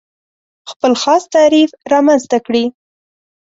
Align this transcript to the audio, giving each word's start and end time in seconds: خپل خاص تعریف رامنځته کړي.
خپل 0.71 0.91
خاص 1.03 1.23
تعریف 1.35 1.69
رامنځته 1.93 2.37
کړي. 2.45 2.63